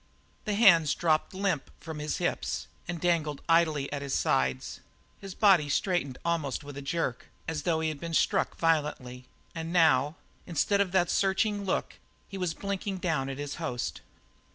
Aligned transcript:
The 0.45 0.55
hands 0.55 0.95
dropped 0.95 1.31
limp 1.31 1.69
from 1.79 1.99
his 1.99 2.17
hips 2.17 2.65
and 2.87 2.99
dangled 2.99 3.43
idly 3.47 3.93
at 3.93 4.01
his 4.01 4.15
sides; 4.15 4.79
his 5.19 5.35
body 5.35 5.69
straightened 5.69 6.17
almost 6.25 6.63
with 6.63 6.75
a 6.75 6.81
jerk, 6.81 7.27
as 7.47 7.61
though 7.61 7.81
he 7.81 7.89
had 7.89 7.99
been 7.99 8.15
struck 8.15 8.57
violently, 8.57 9.27
and 9.53 9.71
now, 9.71 10.15
instead 10.47 10.81
of 10.81 10.91
that 10.93 11.11
searching 11.11 11.65
look, 11.65 11.99
he 12.27 12.37
was 12.39 12.55
blinking 12.55 12.97
down 12.97 13.29
at 13.29 13.37
his 13.37 13.57
host. 13.61 14.01